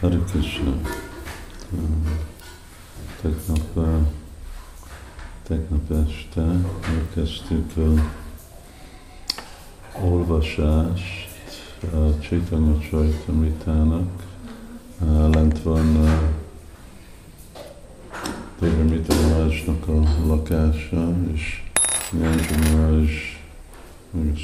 [0.00, 0.72] Hare Krishna.
[3.22, 4.06] Tegnap, uh,
[5.42, 6.42] tegnap este
[6.88, 8.12] elkezdtük a
[10.04, 11.28] olvasást
[11.80, 14.26] a Chaitanya Chaitamritának.
[15.00, 16.08] Uh, lent van
[18.60, 21.62] Devamita Rajnak a lakása, és
[22.12, 23.08] Nyanjan Raj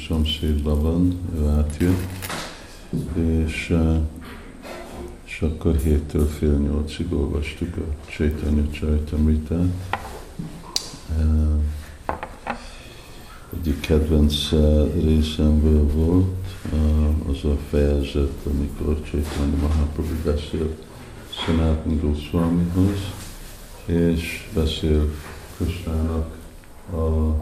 [0.07, 2.07] szomszédban van, ő átjött,
[3.45, 3.73] és
[5.31, 9.97] és akkor héttől fél nyolcig olvastuk a Chaitanya Chaitamritát.
[13.53, 14.49] Egyik kedvenc
[15.03, 16.47] részemből volt
[17.27, 20.75] az a fejezet, amikor Chaitanya Mahaprabhu beszél
[21.45, 22.99] Sanatana Goswamihoz,
[23.85, 25.11] és beszél
[25.57, 26.37] Krishnának
[26.93, 27.35] a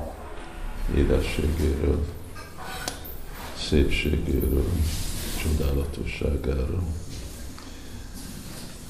[0.96, 2.06] édességéről,
[3.58, 4.66] szépségéről,
[5.42, 6.84] csodálatosságáról.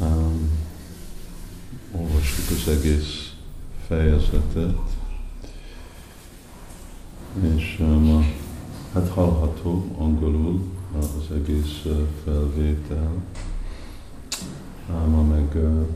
[0.02, 0.50] Um,
[1.92, 3.34] olvastuk az egész
[3.88, 4.78] fejezetet,
[7.56, 8.34] és um,
[8.94, 10.62] hát hallható angolul
[11.00, 13.12] az egész uh, felvétel,
[15.08, 15.88] ma meg uh,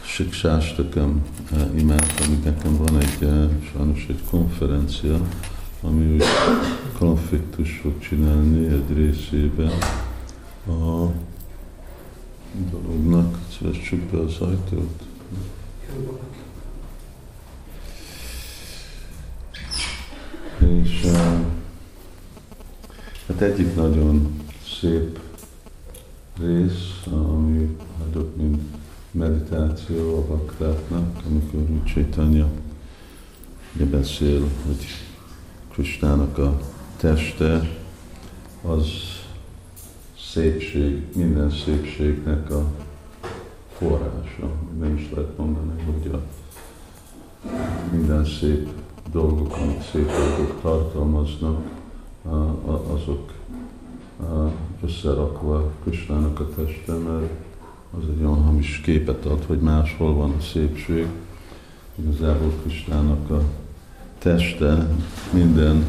[0.00, 5.20] Siksástakam uh, imádtam, nekem van egy, uh, sajnos egy konferencia,
[5.82, 6.24] ami úgy
[6.98, 9.72] konfliktus fog csinálni egy részében,
[10.66, 11.12] a
[12.70, 15.02] dolognak, szívessük be az ajtót.
[20.58, 21.06] És
[23.26, 24.40] hát egyik nagyon
[24.80, 25.18] szép
[26.40, 27.76] rész, ami
[28.08, 28.62] adott, mint
[29.10, 32.50] meditáció a bakráknak, amikor úgy Chaitanya
[33.72, 34.86] beszél, hogy
[35.72, 36.60] Kristának a
[36.96, 37.78] teste
[38.62, 38.86] az
[40.32, 42.64] szépség, minden szépségnek a
[43.78, 44.50] forrása.
[44.80, 46.20] Nem is lehet mondani, hogy a
[47.90, 48.68] minden szép
[49.10, 51.60] dolgok, amit szép dolgok tartalmaznak,
[52.92, 53.32] azok
[54.84, 57.30] összerakva Krisnának a teste, mert
[57.98, 61.06] az egy olyan hamis képet ad, hogy máshol van a szépség.
[61.94, 63.42] Igazából Krisnának a
[64.18, 64.88] teste
[65.32, 65.84] minden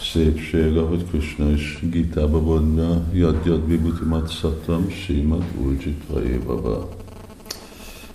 [0.00, 6.88] szépség, ahogy Krishna is Gitába mondja, jad jad vibhuti matszatam, símat újjitva évaba.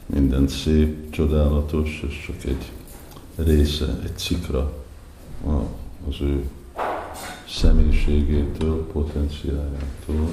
[0.05, 2.71] Minden szép, csodálatos, és csak egy
[3.35, 4.73] része, egy cikra
[6.07, 6.43] az ő
[7.49, 10.29] személyiségétől, potenciájától.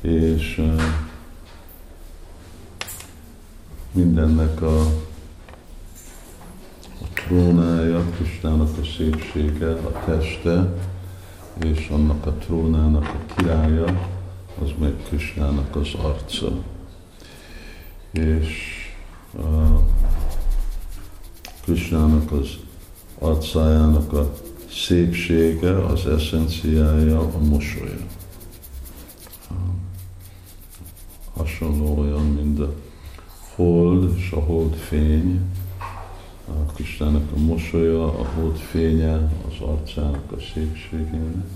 [0.00, 0.62] És
[3.92, 5.03] mindennek a
[7.14, 10.74] trónája, Kristának a szépsége, a teste,
[11.64, 14.08] és annak a trónának a királya,
[14.62, 16.52] az meg Kristának az arca.
[18.10, 18.48] És
[19.32, 19.78] uh,
[21.64, 22.48] Krisnának az
[23.18, 24.32] arcájának a
[24.70, 28.06] szépsége, az eszenciája, a mosolya.
[31.36, 32.74] Hasonló olyan, mint a
[33.54, 34.74] hold és a hold
[36.74, 39.14] fény, a mosolya, a hold fénye,
[39.48, 41.46] az arcának a szépségének.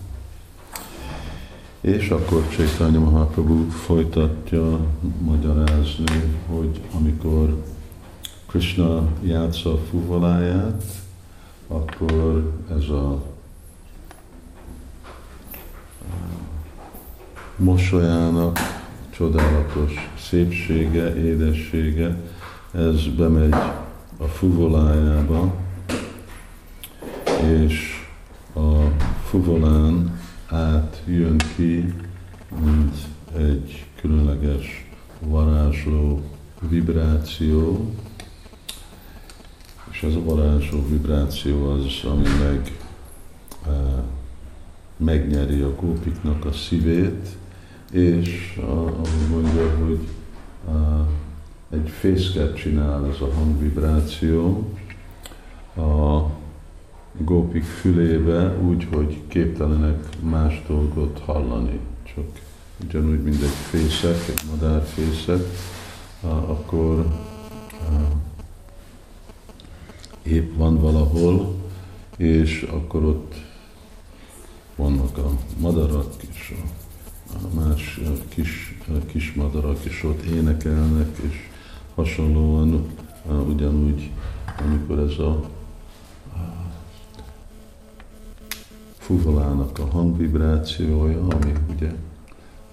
[1.80, 4.80] És akkor Csaitanya Mahaprabhu folytatja
[5.20, 7.62] magyarázni, hogy amikor
[8.46, 10.84] Krishna játsza a fuvoláját,
[11.68, 13.22] akkor ez a
[17.56, 18.58] mosolyának
[19.10, 22.16] csodálatos szépsége, édessége,
[22.72, 23.54] ez bemegy
[24.18, 25.54] a fuvolájába,
[27.42, 28.06] és
[28.54, 28.88] a
[29.24, 31.94] fuvolán át jön ki,
[32.60, 32.96] mint
[33.36, 34.90] egy különleges
[35.20, 36.22] varázsló
[36.60, 37.92] vibráció,
[39.90, 42.76] és ez a varázsló vibráció az, ami meg
[43.66, 44.02] e,
[44.96, 47.28] megnyeri a gópiknak a szívét,
[47.90, 50.08] és ahogy mondja, hogy
[50.68, 50.72] e,
[51.70, 54.68] egy fészket csinál ez a hangvibráció
[55.76, 56.22] a
[57.18, 61.78] gópik fülébe úgy, hogy képtelenek más dolgot hallani.
[62.02, 62.24] Csak
[62.84, 65.40] ugyanúgy, mint egy fészek, egy madárfészek,
[66.22, 67.06] akkor
[70.22, 71.54] épp van valahol,
[72.16, 73.34] és akkor ott
[74.76, 76.54] vannak a madarak és
[77.34, 81.48] a más kis, kis madarak, és ott énekelnek, és
[81.98, 82.86] hasonlóan
[83.48, 84.10] ugyanúgy,
[84.66, 85.40] amikor ez a
[88.98, 91.92] fuvolának a hangvibrációja, ami ugye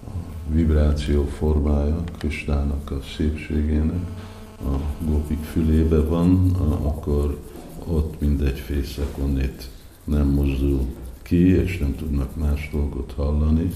[0.06, 0.10] a
[0.48, 4.06] vibráció formája Kristának a szépségének,
[4.66, 6.52] a gópik fülébe van,
[6.82, 7.40] akkor
[7.88, 9.70] ott mindegy fél szekundét
[10.04, 10.86] nem mozdul
[11.22, 13.72] ki, és nem tudnak más dolgot hallani.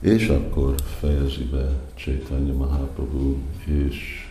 [0.00, 4.28] És akkor fejezi be Chaitanya Mahaprabhu, és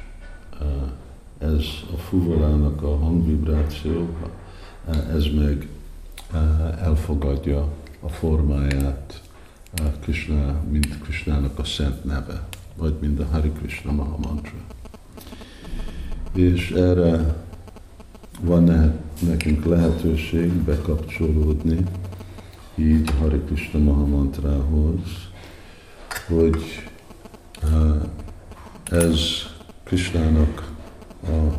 [1.38, 4.08] ez a fuvolának a hangvibráció,
[5.14, 5.68] ez meg
[6.82, 7.68] elfogadja
[8.00, 9.22] a formáját
[10.02, 14.58] Krishna, mint Krishnának a szent neve, vagy mind a Hari Krishna Maha Mantra.
[16.34, 17.44] És erre
[18.42, 21.84] van -e nekünk lehetőség bekapcsolódni
[22.76, 25.00] így Hari Krishna Maha Mantrához,
[26.28, 26.90] hogy
[28.92, 29.20] ez
[29.84, 30.72] Krishnának
[31.24, 31.58] a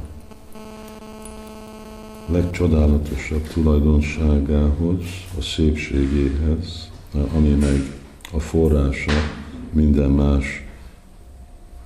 [2.32, 5.02] legcsodálatosabb tulajdonságához,
[5.38, 6.90] a szépségéhez,
[7.34, 7.92] ami meg
[8.32, 9.12] a forrása
[9.72, 10.66] minden más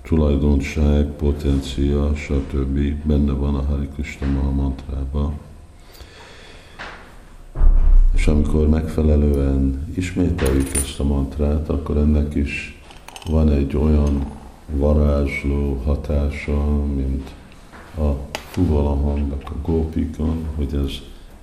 [0.03, 2.79] tulajdonság, potencia, stb.
[3.05, 5.39] benne van a Hari Krishna Maha mantrában.
[8.23, 12.81] És amikor megfelelően ismételjük ezt a mantrát, akkor ennek is
[13.31, 14.27] van egy olyan
[14.73, 17.31] varázsló hatása, mint
[17.99, 20.91] a fuvala hangnak a gópikon, hogy ez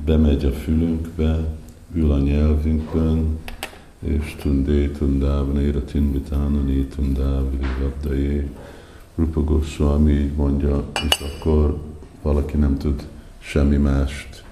[0.06, 1.58] bemegy a fülünkbe,
[1.94, 3.40] ül a nyelvünkben,
[4.00, 8.50] és tundé tundávnéra tinvitánani tundávri rabdai.
[9.16, 11.78] Rupa Goswami így mondja, és akkor
[12.22, 13.08] valaki nem tud
[13.40, 14.48] semmi mást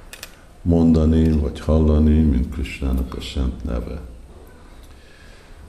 [0.68, 4.02] mondani, vagy hallani, mint Krisnának a szent neve.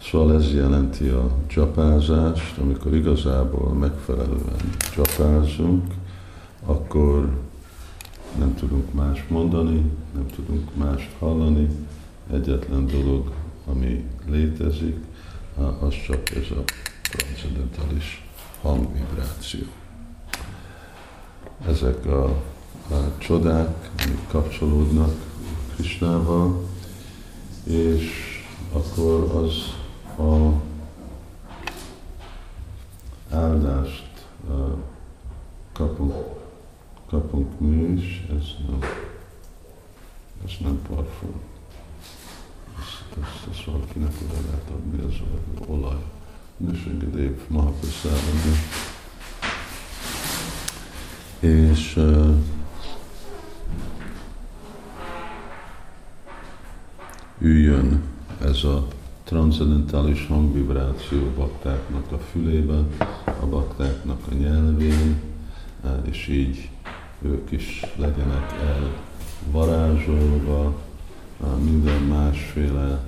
[0.03, 5.85] Szóval ez jelenti a csapázást, amikor igazából megfelelően csapázunk,
[6.67, 7.39] akkor
[8.39, 11.69] nem tudunk más mondani, nem tudunk mást hallani.
[12.33, 13.33] Egyetlen dolog,
[13.67, 14.97] ami létezik,
[15.81, 16.63] az csak ez a
[17.03, 18.29] transzendentális
[18.63, 19.67] hangvibráció.
[21.67, 22.43] Ezek a,
[23.19, 25.15] csodák, amik kapcsolódnak
[25.75, 26.65] Krisnával,
[27.65, 28.11] és
[28.73, 29.77] akkor az
[30.27, 30.53] a
[33.31, 34.27] áldást
[35.73, 36.15] kapunk
[37.09, 38.79] kapunk mi is, ez nem,
[40.45, 41.41] ez nem parfum.
[42.79, 45.15] Ezt, ezt, ezt valakinek oda lehet adni, ez
[45.67, 46.05] olaj.
[46.57, 48.41] Nősengedév Mahaprasádon.
[51.41, 52.37] És uh,
[57.39, 58.03] üljön
[58.45, 58.87] ez a
[59.25, 62.85] transzendentális hangvibráció baktáknak a fülébe,
[63.41, 65.21] a baktáknak a nyelvén,
[66.11, 66.71] és így
[67.23, 68.93] ők is legyenek el
[69.51, 70.75] varázsolva,
[71.65, 73.01] minden másféle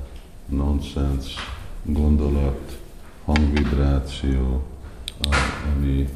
[0.47, 1.35] nonsens
[1.83, 2.79] gondolat,
[3.25, 4.63] hangvibráció,
[5.75, 6.09] ami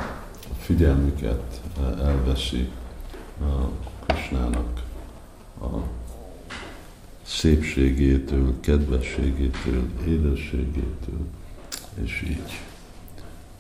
[0.51, 1.61] a figyelmüket
[1.99, 2.69] elveszi
[3.41, 3.69] a
[4.07, 4.83] Krisnának
[5.61, 6.04] a
[7.25, 11.27] szépségétől, kedvességétől, édességétől,
[12.05, 12.61] és így.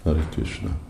[0.02, 0.83] Hare Krishna.